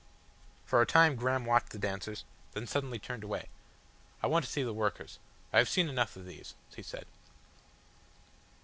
[0.65, 3.49] For a time Graham watched the dancers, then suddenly turned away.
[4.23, 5.19] "I want to see the workers.
[5.53, 7.05] I have seen enough of these," he said.